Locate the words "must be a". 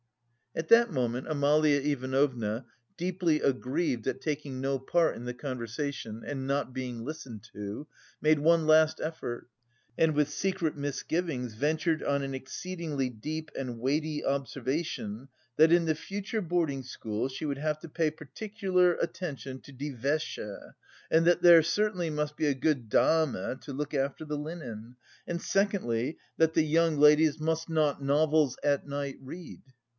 22.09-22.55